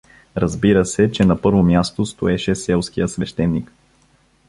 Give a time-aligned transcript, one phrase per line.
[0.37, 3.71] Разбира се, че на първо място стоеше селският свещеник.